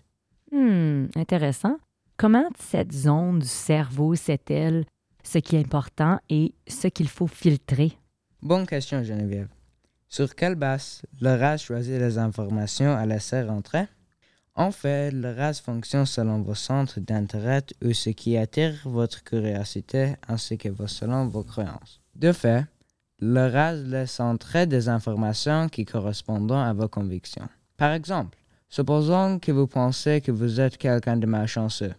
Hmm, 0.52 1.06
intéressant. 1.16 1.78
Comment 2.20 2.50
cette 2.58 2.94
zone 2.94 3.38
du 3.38 3.48
cerveau 3.48 4.16
sait-elle 4.16 4.86
ce 5.24 5.38
qui 5.38 5.56
est 5.56 5.60
important 5.60 6.20
et 6.32 6.56
ce 6.68 6.88
qu'il 6.88 7.10
faut 7.10 7.28
filtrer? 7.28 7.96
Bonne 8.42 8.66
question, 8.66 9.04
Geneviève. 9.04 9.50
Sur 10.10 10.34
quelle 10.34 10.56
base 10.56 11.04
le 11.22 11.36
RAS 11.36 11.58
choisit 11.58 12.00
les 12.00 12.18
informations 12.18 12.96
à 12.96 13.06
laisser 13.06 13.44
rentrer? 13.44 13.86
En 14.56 14.72
fait, 14.72 15.12
le 15.12 15.32
RAS 15.32 15.62
fonctionne 15.64 16.08
selon 16.08 16.42
vos 16.42 16.56
centres 16.56 17.00
d'intérêt 17.00 17.62
ou 17.84 17.94
ce 17.94 18.10
qui 18.10 18.36
attire 18.36 18.74
votre 18.86 19.24
curiosité 19.24 20.16
ainsi 20.28 20.58
que 20.58 20.70
selon 20.88 21.28
vos 21.28 21.44
croyances. 21.44 22.02
De 22.16 22.32
fait, 22.32 22.66
Le 23.20 23.48
RAS 23.48 23.74
laisse 23.74 24.20
entrer 24.20 24.66
des 24.66 24.90
informations 24.90 25.70
qui 25.70 25.86
correspondent 25.86 26.52
à 26.52 26.74
vos 26.74 26.88
convictions. 26.88 27.48
Par 27.76 27.92
exemple, 27.92 28.40
supposons 28.70 29.38
que 29.38 29.52
vous 29.52 29.68
pensez 29.68 30.22
que 30.22 30.32
vous 30.32 30.60
êtes 30.60 30.78
quelqu'un 30.78 31.18
de 31.18 31.28
malchanceux. 31.28 31.94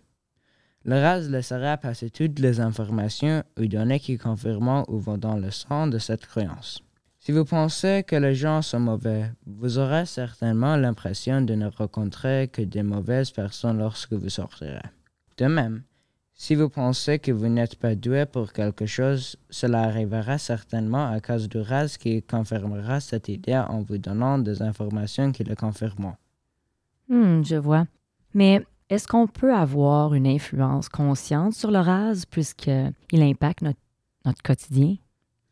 Le 0.89 1.03
RAS 1.03 1.29
laissera 1.29 1.77
passer 1.77 2.09
toutes 2.09 2.39
les 2.39 2.61
informations 2.61 3.45
ou 3.61 3.67
données 3.67 4.01
qui 4.01 4.17
confirment 4.17 4.85
ou 4.89 4.97
vont 4.97 5.19
dans 5.19 5.37
le 5.37 5.51
sens 5.51 5.91
de 5.91 5.99
cette 5.99 6.25
croyance. 6.25 6.83
Si 7.19 7.31
vous 7.31 7.45
pensez 7.45 8.05
que 8.07 8.17
les 8.17 8.35
gens 8.35 8.63
sont 8.63 8.81
mauvais, 8.81 9.31
vous 9.45 9.77
aurez 9.77 10.07
certainement 10.07 10.77
l'impression 10.77 11.43
de 11.43 11.55
ne 11.55 11.67
rencontrer 11.67 12.49
que 12.51 12.63
des 12.63 12.83
mauvaises 12.83 13.31
personnes 13.33 13.77
lorsque 13.77 14.15
vous 14.15 14.31
sortirez. 14.31 14.89
De 15.37 15.45
même, 15.45 15.83
si 16.33 16.55
vous 16.55 16.71
pensez 16.71 17.19
que 17.19 17.33
vous 17.33 17.49
n'êtes 17.49 17.77
pas 17.77 17.95
doué 17.95 18.25
pour 18.25 18.55
quelque 18.55 18.87
chose, 18.87 19.37
cela 19.51 19.83
arrivera 19.83 20.39
certainement 20.39 21.07
à 21.07 21.21
cause 21.21 21.51
du 21.51 21.61
RAS 21.61 21.99
qui 22.01 22.23
confirmera 22.23 23.01
cette 23.01 23.29
idée 23.29 23.59
en 23.59 23.83
vous 23.83 23.99
donnant 23.99 24.39
des 24.39 24.63
informations 24.63 25.33
qui 25.33 25.45
le 25.45 25.55
confirment. 25.55 26.17
Hmm, 27.11 27.45
je 27.45 27.57
vois. 27.57 27.87
Mais 28.33 28.65
est-ce 28.91 29.07
qu'on 29.07 29.27
peut 29.27 29.55
avoir 29.55 30.15
une 30.15 30.27
influence 30.27 30.89
consciente 30.89 31.53
sur 31.53 31.71
le 31.71 31.79
RAS 31.79 32.25
puisqu'il 32.31 33.23
impacte 33.23 33.63
notre, 33.63 34.43
quotidien? 34.43 34.97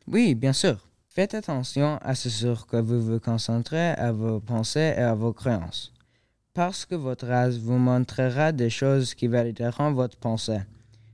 Oui, 0.07 0.33
bien 0.33 0.53
sûr. 0.53 0.77
Faites 1.07 1.33
attention 1.33 1.97
à 2.01 2.15
ce 2.15 2.29
sur 2.29 2.67
quoi 2.67 2.81
vous 2.81 3.01
vous 3.01 3.19
concentrez, 3.19 3.89
à 3.91 4.11
vos 4.11 4.39
pensées 4.39 4.93
et 4.95 5.01
à 5.01 5.15
vos 5.15 5.33
croyances. 5.33 5.93
Parce 6.53 6.85
que 6.85 6.95
votre 6.95 7.27
RAS 7.27 7.57
vous 7.57 7.77
montrera 7.77 8.51
des 8.51 8.69
choses 8.69 9.13
qui 9.13 9.27
valideront 9.27 9.93
votre 9.93 10.17
pensée. 10.17 10.61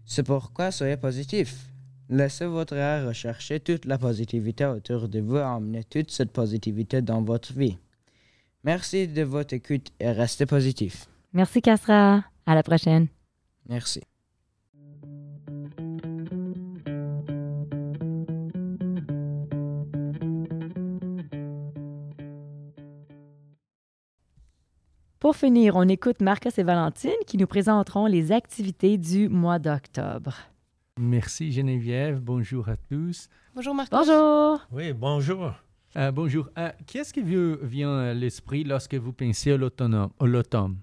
C'est 0.06 0.24
pourquoi 0.24 0.72
soyez 0.72 0.98
positif. 0.98 1.70
Laissez 2.10 2.46
votre 2.46 2.76
art 2.76 3.08
rechercher 3.08 3.60
toute 3.60 3.86
la 3.86 3.98
positivité 3.98 4.66
autour 4.66 5.08
de 5.08 5.20
vous 5.20 5.38
et 5.38 5.44
emmenez 5.44 5.84
toute 5.86 6.12
cette 6.12 6.32
positivité 6.32 7.02
dans 7.02 7.22
votre 7.22 7.54
vie. 7.54 7.78
Merci 8.64 9.08
de 9.08 9.24
votre 9.24 9.54
écoute 9.54 9.88
et 10.00 10.12
restez 10.12 10.46
positif. 10.46 11.08
Merci, 11.34 11.62
Castra. 11.62 12.24
À 12.46 12.56
la 12.56 12.64
prochaine. 12.64 13.08
Merci. 13.68 14.02
Pour 25.20 25.38
finir, 25.38 25.78
on 25.78 25.88
écoute 25.88 26.20
Marcos 26.22 26.50
et 26.58 26.64
Valentine 26.64 27.12
qui 27.26 27.38
nous 27.38 27.48
présenteront 27.48 28.08
les 28.08 28.34
activités 28.34 28.98
du 28.98 29.30
mois 29.30 29.58
d'octobre. 29.58 30.36
Merci 31.00 31.52
Geneviève, 31.52 32.20
bonjour 32.20 32.68
à 32.68 32.76
tous. 32.76 33.30
Bonjour 33.56 33.74
Marcos. 33.74 33.96
Bonjour! 33.98 34.60
Oui, 34.72 34.92
bonjour. 34.92 35.54
Euh, 35.96 36.12
bonjour. 36.12 36.50
Euh, 36.58 36.72
Qu'est-ce 36.86 37.14
qui 37.14 37.22
vous 37.22 37.56
vient 37.66 37.98
à 38.00 38.14
l'esprit 38.14 38.64
lorsque 38.66 38.96
vous 38.96 39.14
pensez 39.14 39.54
à 39.54 39.58
l'automne? 39.58 40.78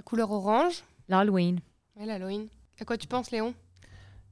La 0.00 0.04
couleur 0.04 0.30
orange. 0.30 0.82
L'Halloween. 1.10 1.60
Ouais, 1.94 2.06
l'Halloween. 2.06 2.46
À 2.80 2.86
quoi 2.86 2.96
tu 2.96 3.06
penses, 3.06 3.30
Léon? 3.30 3.52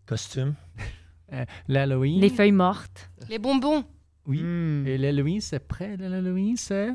Costume. 0.07 0.55
Euh, 1.31 1.45
L'Halloween? 1.69 2.23
Les 2.23 2.31
feuilles 2.31 2.53
mortes. 2.53 3.11
Les 3.29 3.39
bonbons. 3.39 3.85
Oui. 4.25 4.41
Hmm. 4.43 4.87
Et 4.87 4.97
l'Halloween, 4.97 5.43
c'est 5.43 5.59
près 5.59 5.99
de 5.99 6.07
l'Halloween, 6.07 6.57
c'est? 6.57 6.89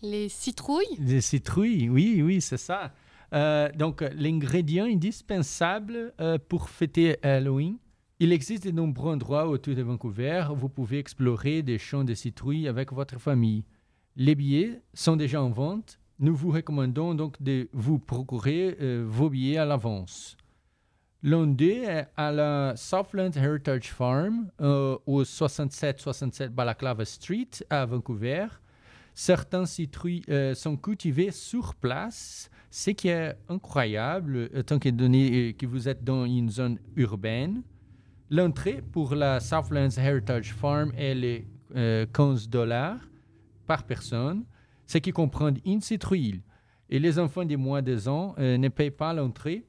Les 0.00 0.30
citrouilles. 0.30 0.96
Les 1.00 1.20
citrouilles, 1.20 1.90
oui, 1.90 2.22
oui, 2.22 2.40
c'est 2.40 2.56
ça. 2.56 2.94
Euh, 3.34 3.70
donc, 3.72 4.00
euh, 4.00 4.08
l'ingrédient 4.16 4.86
indispensable 4.86 6.14
euh, 6.18 6.38
pour 6.48 6.70
fêter 6.70 7.18
Halloween, 7.22 7.76
il 8.20 8.32
existe 8.32 8.64
de 8.64 8.70
nombreux 8.70 9.12
endroits 9.12 9.48
autour 9.48 9.74
de 9.74 9.82
Vancouver 9.82 10.46
où 10.50 10.56
vous 10.56 10.70
pouvez 10.70 10.98
explorer 10.98 11.62
des 11.62 11.76
champs 11.76 12.04
de 12.04 12.14
citrouilles 12.14 12.68
avec 12.68 12.90
votre 12.90 13.20
famille. 13.20 13.66
Les 14.16 14.34
billets 14.34 14.80
sont 14.94 15.16
déjà 15.16 15.42
en 15.42 15.50
vente. 15.50 15.98
Nous 16.18 16.34
vous 16.34 16.50
recommandons 16.50 17.14
donc 17.14 17.42
de 17.42 17.68
vous 17.72 17.98
procurer 17.98 18.76
euh, 18.80 19.04
vos 19.06 19.30
billets 19.30 19.58
à 19.58 19.64
l'avance. 19.64 20.36
L'un 21.22 21.46
d'eux 21.46 21.84
est 21.84 22.06
à 22.16 22.30
la 22.30 22.74
Southland 22.76 23.36
Heritage 23.36 23.90
Farm 23.92 24.50
euh, 24.60 24.96
au 25.06 25.24
6767 25.24 26.54
Balaclava 26.54 27.04
Street 27.04 27.48
à 27.70 27.86
Vancouver. 27.86 28.46
Certains 29.14 29.64
citrouilles 29.64 30.22
euh, 30.28 30.54
sont 30.54 30.76
cultivés 30.76 31.30
sur 31.30 31.76
place, 31.76 32.50
ce 32.68 32.90
qui 32.90 33.08
est 33.08 33.36
incroyable, 33.48 34.50
étant 34.52 34.76
donné 34.76 35.30
euh, 35.30 35.52
que 35.52 35.66
vous 35.66 35.88
êtes 35.88 36.02
dans 36.02 36.24
une 36.24 36.50
zone 36.50 36.78
urbaine. 36.96 37.62
L'entrée 38.28 38.82
pour 38.92 39.14
la 39.14 39.38
Southlands 39.38 39.96
Heritage 39.96 40.52
Farm 40.52 40.92
est 40.96 41.14
les 41.14 41.46
euh, 41.76 42.06
15 42.12 42.48
dollars 42.48 42.98
par 43.68 43.84
personne, 43.84 44.44
ce 44.86 44.98
qui 44.98 45.12
comprend 45.12 45.52
une 45.64 45.80
citrouille. 45.80 46.42
Et 46.90 46.98
les 46.98 47.18
enfants 47.18 47.44
de 47.44 47.56
moins 47.56 47.82
de 47.82 47.94
2 47.94 48.08
ans 48.08 48.34
euh, 48.38 48.58
ne 48.58 48.68
payent 48.68 48.90
pas 48.90 49.14
l'entrée. 49.14 49.66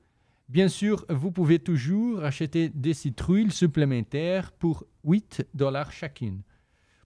Bien 0.47 0.67
sûr, 0.67 1.05
vous 1.09 1.31
pouvez 1.31 1.59
toujours 1.59 2.23
acheter 2.23 2.69
des 2.69 2.93
citrouilles 2.93 3.51
supplémentaires 3.51 4.51
pour 4.51 4.85
8 5.03 5.47
dollars 5.53 5.91
chacune. 5.91 6.41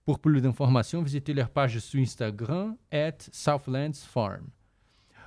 Pour 0.04 0.18
plus 0.18 0.40
d'informations, 0.40 1.02
visitez 1.02 1.32
leur 1.32 1.48
page 1.48 1.78
sur 1.78 2.00
Instagram, 2.00 2.76
at 2.90 3.18
Southlands 3.32 3.92
Farm. 3.94 4.48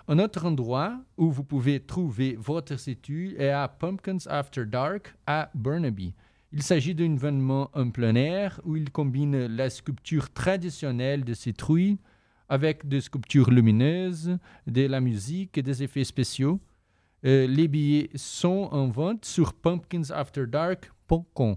Un 0.08 0.20
autre 0.20 0.46
endroit 0.46 1.00
où 1.18 1.32
vous 1.32 1.46
pouvez 1.46 1.80
trouver 1.80 2.36
votre 2.38 2.78
citrouille 2.78 3.36
est 3.38 3.50
à 3.50 3.68
Pumpkins 3.68 4.28
After 4.28 4.66
Dark 4.66 5.16
à 5.26 5.50
Burnaby. 5.56 6.14
Il 6.52 6.62
s'agit 6.62 6.94
d'un 6.94 7.14
événement 7.14 7.72
en 7.74 7.90
plein 7.90 8.14
air 8.14 8.60
où 8.66 8.76
il 8.76 8.92
combine 8.92 9.48
la 9.48 9.70
sculpture 9.70 10.32
traditionnelle 10.32 11.24
de 11.24 11.34
citrouille 11.34 11.98
avec 12.54 12.88
des 12.88 13.02
sculptures 13.02 13.50
lumineuses, 13.50 14.38
de 14.68 14.86
la 14.86 15.02
musique 15.02 15.58
et 15.58 15.64
des 15.64 15.82
effets 15.82 16.04
spéciaux. 16.04 16.60
Euh, 17.26 17.48
les 17.48 17.68
billets 17.68 18.12
sont 18.14 18.70
en 18.72 18.90
vente 18.90 19.26
sur 19.26 19.56
pumpkinsafterdark.com. 19.56 21.56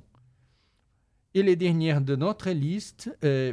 Et 1.35 1.43
les 1.43 1.55
dernières 1.55 2.01
de 2.01 2.17
notre 2.17 2.49
liste 2.49 3.15
euh, 3.25 3.53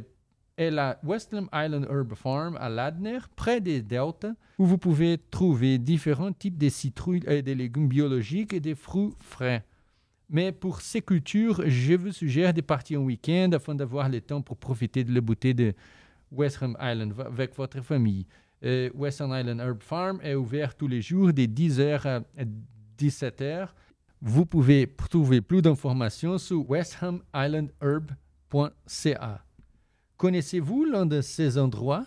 est 0.56 0.72
la 0.72 1.02
Western 1.04 1.50
Island 1.54 1.86
Herb 1.90 2.16
Farm 2.16 2.56
à 2.62 2.70
Ladner, 2.70 3.20
près 3.36 3.60
des 3.60 3.82
Delta, 3.82 4.34
où 4.58 4.66
vous 4.66 4.78
pouvez 4.78 5.18
trouver 5.30 5.80
différents 5.80 6.32
types 6.32 6.58
de 6.58 6.70
citrouilles 6.70 7.26
et 7.28 7.42
des 7.42 7.56
légumes 7.56 7.90
biologiques 7.90 8.54
et 8.54 8.62
des 8.62 8.76
fruits 8.76 9.16
frais. 9.20 9.66
Mais 10.30 10.54
pour 10.54 10.80
ces 10.80 11.02
cultures, 11.02 11.62
je 11.68 11.96
vous 11.96 12.14
suggère 12.14 12.54
de 12.54 12.62
partir 12.62 13.02
en 13.02 13.04
week-end 13.04 13.50
afin 13.52 13.76
d'avoir 13.76 14.08
le 14.08 14.22
temps 14.22 14.42
pour 14.42 14.56
profiter 14.56 15.04
de 15.04 15.14
la 15.14 15.20
beauté 15.20 15.54
de 15.54 15.74
Western 16.34 16.76
Island 16.82 17.14
v- 17.14 17.24
avec 17.24 17.56
votre 17.56 17.82
famille. 17.82 18.26
Euh, 18.64 18.90
Western 18.96 19.32
Island 19.32 19.60
Herb 19.60 19.82
Farm 19.84 20.20
est 20.22 20.36
ouvert 20.36 20.76
tous 20.76 20.88
les 20.88 21.02
jours 21.02 21.34
de 21.34 21.44
10h 21.44 22.08
à 22.08 22.22
17h. 22.98 23.68
Vous 24.22 24.46
pouvez 24.46 24.88
trouver 25.10 25.42
plus 25.42 25.62
d'informations 25.62 26.38
sur 26.38 26.70
westhamislandherb.ca. 26.70 29.44
Connaissez-vous 30.18 30.86
l'un 30.86 31.06
de 31.06 31.20
ces 31.22 31.58
endroits? 31.58 32.06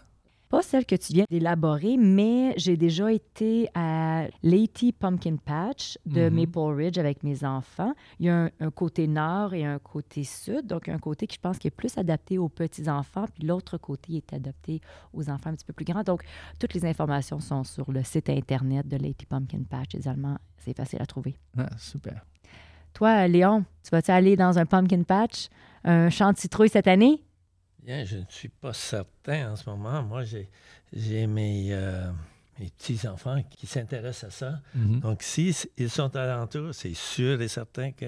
Pas 0.48 0.62
celle 0.62 0.86
que 0.86 0.94
tu 0.94 1.12
viens 1.12 1.24
d'élaborer, 1.28 1.96
mais 1.96 2.54
j'ai 2.56 2.76
déjà 2.76 3.12
été 3.12 3.68
à 3.74 4.26
Lady 4.44 4.92
Pumpkin 4.92 5.36
Patch 5.44 5.98
de 6.06 6.28
Mhm. 6.28 6.34
Maple 6.40 6.58
Ridge 6.76 6.98
avec 6.98 7.24
mes 7.24 7.42
enfants. 7.44 7.92
Il 8.20 8.26
y 8.26 8.28
a 8.28 8.44
un, 8.44 8.50
un 8.60 8.70
côté 8.70 9.08
nord 9.08 9.54
et 9.54 9.64
un 9.64 9.80
côté 9.80 10.22
sud, 10.22 10.66
donc 10.68 10.88
un 10.88 10.98
côté 10.98 11.26
qui 11.26 11.34
je 11.34 11.40
pense 11.40 11.58
qui 11.58 11.66
est 11.66 11.72
plus 11.72 11.98
adapté 11.98 12.38
aux 12.38 12.48
petits-enfants, 12.48 13.24
puis 13.34 13.44
l'autre 13.44 13.76
côté 13.76 14.14
est 14.18 14.32
adapté 14.32 14.80
aux 15.12 15.28
enfants 15.28 15.50
un 15.50 15.54
petit 15.54 15.64
peu 15.66 15.72
plus 15.72 15.84
grands. 15.84 16.04
Donc, 16.04 16.22
toutes 16.60 16.74
les 16.74 16.84
informations 16.86 17.40
sont 17.40 17.64
sur 17.64 17.90
le 17.90 18.04
site 18.04 18.30
Internet 18.30 18.86
de 18.86 18.96
Lady 18.96 19.26
Pumpkin 19.28 19.62
Patch. 19.68 19.96
Également, 19.96 20.36
c'est 20.58 20.76
facile 20.76 21.02
à 21.02 21.06
trouver. 21.06 21.36
Ah, 21.58 21.66
super. 21.76 22.24
Toi, 22.92 23.26
Léon, 23.28 23.64
tu 23.82 23.90
vas-tu 23.90 24.10
aller 24.12 24.36
dans 24.36 24.58
un 24.58 24.64
Pumpkin 24.64 25.02
Patch, 25.02 25.48
un 25.84 26.08
champ 26.08 26.32
de 26.32 26.38
citrouille 26.38 26.68
cette 26.70 26.86
année? 26.88 27.22
Bien, 27.86 28.04
je 28.04 28.16
ne 28.16 28.24
suis 28.28 28.48
pas 28.48 28.72
certain 28.72 29.52
en 29.52 29.56
ce 29.56 29.70
moment. 29.70 30.02
Moi, 30.02 30.24
j'ai, 30.24 30.48
j'ai 30.92 31.26
mes, 31.28 31.68
euh, 31.70 32.10
mes 32.58 32.66
petits-enfants 32.70 33.40
qui 33.48 33.66
s'intéressent 33.68 34.24
à 34.24 34.30
ça. 34.30 34.60
Mhm. 34.74 34.98
Donc, 35.00 35.22
si 35.22 35.50
s- 35.50 35.68
ils 35.78 35.88
sont 35.88 36.14
alentours, 36.16 36.74
c'est 36.74 36.94
sûr 36.94 37.40
et 37.40 37.46
certain 37.48 37.92
que 37.92 38.06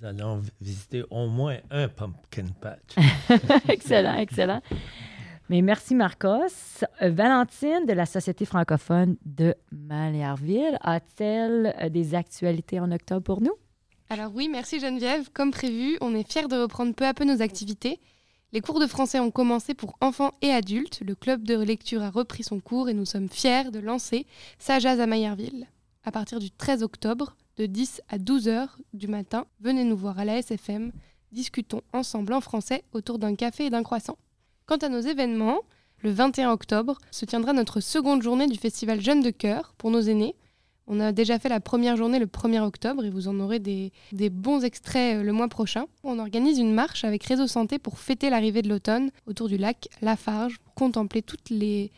nous 0.00 0.08
allons 0.08 0.38
vi- 0.38 0.50
visiter 0.62 1.04
au 1.10 1.28
moins 1.28 1.58
un 1.70 1.88
pumpkin 1.88 2.46
patch. 2.62 2.96
excellent, 3.68 4.16
excellent. 4.16 4.62
Mais 5.50 5.60
merci, 5.60 5.94
Marcos. 5.94 6.82
Euh, 7.02 7.10
Valentine 7.10 7.84
de 7.86 7.92
la 7.92 8.06
Société 8.06 8.46
francophone 8.46 9.16
de 9.26 9.54
Malherville 9.70 10.78
a-t-elle 10.80 11.74
euh, 11.78 11.88
des 11.90 12.14
actualités 12.14 12.80
en 12.80 12.90
octobre 12.90 13.22
pour 13.22 13.42
nous? 13.42 13.52
Alors 14.08 14.32
oui, 14.34 14.48
merci 14.48 14.80
Geneviève. 14.80 15.28
Comme 15.34 15.50
prévu, 15.50 15.98
on 16.00 16.14
est 16.14 16.26
fiers 16.30 16.48
de 16.48 16.56
reprendre 16.56 16.94
peu 16.94 17.04
à 17.06 17.12
peu 17.12 17.24
nos 17.24 17.42
activités. 17.42 18.00
Les 18.52 18.60
cours 18.60 18.80
de 18.80 18.86
français 18.88 19.20
ont 19.20 19.30
commencé 19.30 19.74
pour 19.74 19.96
enfants 20.00 20.34
et 20.42 20.50
adultes. 20.50 21.02
Le 21.06 21.14
club 21.14 21.44
de 21.44 21.56
lecture 21.56 22.02
a 22.02 22.10
repris 22.10 22.42
son 22.42 22.58
cours 22.58 22.88
et 22.88 22.94
nous 22.94 23.04
sommes 23.04 23.28
fiers 23.28 23.70
de 23.70 23.78
lancer 23.78 24.26
Sajaz 24.58 25.00
à 25.00 25.06
Maillerville. 25.06 25.68
À 26.02 26.10
partir 26.10 26.40
du 26.40 26.50
13 26.50 26.82
octobre, 26.82 27.36
de 27.58 27.66
10 27.66 28.02
à 28.08 28.18
12 28.18 28.48
heures 28.48 28.78
du 28.92 29.06
matin, 29.06 29.46
venez 29.60 29.84
nous 29.84 29.96
voir 29.96 30.18
à 30.18 30.24
la 30.24 30.38
SFM 30.38 30.90
discutons 31.32 31.82
ensemble 31.92 32.32
en 32.32 32.40
français 32.40 32.82
autour 32.92 33.18
d'un 33.18 33.36
café 33.36 33.66
et 33.66 33.70
d'un 33.70 33.84
croissant. 33.84 34.18
Quant 34.66 34.78
à 34.78 34.88
nos 34.88 35.00
événements, 35.00 35.60
le 35.98 36.10
21 36.10 36.50
octobre 36.50 36.98
se 37.10 37.24
tiendra 37.24 37.52
notre 37.52 37.80
seconde 37.80 38.22
journée 38.22 38.46
du 38.46 38.58
festival 38.58 39.00
Jeunes 39.00 39.22
de 39.22 39.30
Cœur 39.30 39.74
pour 39.78 39.90
nos 39.90 40.00
aînés. 40.00 40.34
On 40.92 40.98
a 40.98 41.12
déjà 41.12 41.38
fait 41.38 41.48
la 41.48 41.60
première 41.60 41.96
journée 41.96 42.18
le 42.18 42.26
1er 42.26 42.58
octobre 42.58 43.04
et 43.04 43.10
vous 43.10 43.28
en 43.28 43.38
aurez 43.38 43.60
des, 43.60 43.92
bons 44.28 44.64
extraits 44.64 45.18
euh, 45.18 45.22
le 45.22 45.32
mois 45.32 45.46
prochain. 45.46 45.84
On 46.02 46.18
organise 46.18 46.58
une 46.58 46.74
marche 46.74 47.04
avec 47.04 47.22
Réseau 47.22 47.46
Santé 47.46 47.78
pour 47.78 48.00
fêter 48.00 48.28
l'arrivée 48.28 48.60
de 48.60 48.68
l'automne 48.68 49.12
autour 49.28 49.46
du 49.46 49.56
lac 49.56 49.88
Lafarge 50.02 50.58
pour 50.58 50.74
contempler 50.74 51.22
toutes 51.22 51.48
les 51.48 51.92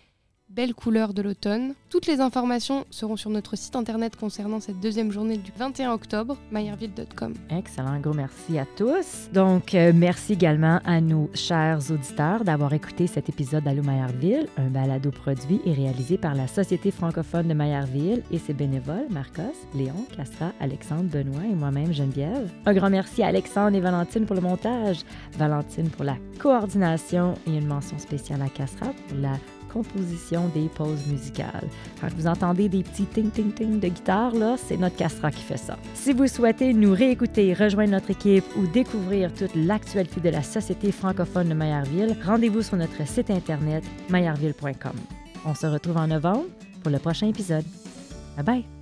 belles 0.54 0.74
couleurs 0.74 1.14
de 1.14 1.22
l'automne. 1.22 1.74
Toutes 1.88 2.06
les 2.06 2.20
informations 2.20 2.84
seront 2.90 3.16
sur 3.16 3.30
notre 3.30 3.56
site 3.56 3.74
internet 3.74 4.16
concernant 4.16 4.60
cette 4.60 4.80
deuxième 4.80 5.10
journée 5.10 5.38
du 5.38 5.50
21 5.56 5.92
octobre, 5.92 6.36
mayerville.com. 6.50 7.34
Excellent, 7.50 7.98
gros 8.00 8.12
merci 8.12 8.58
à 8.58 8.66
tous. 8.76 9.30
Donc, 9.32 9.74
euh, 9.74 9.92
merci 9.94 10.34
également 10.34 10.80
à 10.84 11.00
nos 11.00 11.30
chers 11.34 11.90
auditeurs 11.90 12.44
d'avoir 12.44 12.72
écouté 12.74 13.06
cet 13.06 13.28
épisode 13.28 13.64
d'Allô 13.64 13.82
Mayerville, 13.82 14.48
un 14.58 14.68
balado 14.68 15.10
produit 15.10 15.60
et 15.64 15.72
réalisé 15.72 16.18
par 16.18 16.34
la 16.34 16.46
Société 16.46 16.90
francophone 16.90 17.48
de 17.48 17.54
Mayerville 17.54 18.22
et 18.30 18.38
ses 18.38 18.52
bénévoles, 18.52 19.06
Marcos, 19.10 19.54
Léon, 19.74 20.06
Castra, 20.16 20.52
Alexandre, 20.60 21.04
Benoît 21.04 21.44
et 21.50 21.54
moi-même, 21.54 21.92
Geneviève. 21.92 22.50
Un 22.66 22.74
grand 22.74 22.90
merci 22.90 23.22
à 23.22 23.28
Alexandre 23.28 23.76
et 23.76 23.80
Valentine 23.80 24.26
pour 24.26 24.36
le 24.36 24.42
montage, 24.42 25.00
Valentine 25.38 25.88
pour 25.88 26.04
la 26.04 26.16
coordination 26.38 27.34
et 27.46 27.56
une 27.56 27.66
mention 27.66 27.98
spéciale 27.98 28.42
à 28.42 28.48
Castra 28.48 28.92
pour 29.08 29.18
la 29.18 29.32
composition 29.72 30.48
des 30.54 30.68
pauses 30.68 31.06
musicales. 31.06 31.68
Quand 32.00 32.08
vous 32.14 32.26
entendez 32.26 32.68
des 32.68 32.82
petits 32.82 33.06
ting-ting-ting 33.06 33.80
de 33.80 33.88
guitare, 33.88 34.34
là, 34.34 34.56
c'est 34.56 34.76
notre 34.76 34.96
Castra 34.96 35.30
qui 35.30 35.42
fait 35.42 35.56
ça. 35.56 35.78
Si 35.94 36.12
vous 36.12 36.26
souhaitez 36.26 36.72
nous 36.72 36.92
réécouter, 36.92 37.54
rejoindre 37.54 37.92
notre 37.92 38.10
équipe 38.10 38.44
ou 38.56 38.66
découvrir 38.66 39.32
toute 39.32 39.54
l'actualité 39.54 40.20
de 40.20 40.30
la 40.30 40.42
Société 40.42 40.92
francophone 40.92 41.48
de 41.48 41.54
Mayerville, 41.54 42.16
rendez-vous 42.24 42.62
sur 42.62 42.76
notre 42.76 43.06
site 43.06 43.30
internet 43.30 43.84
mayerville.com. 44.10 44.96
On 45.44 45.54
se 45.54 45.66
retrouve 45.66 45.96
en 45.96 46.06
novembre 46.06 46.44
pour 46.82 46.90
le 46.90 46.98
prochain 46.98 47.28
épisode. 47.28 47.64
Bye 48.36 48.44
bye! 48.44 48.81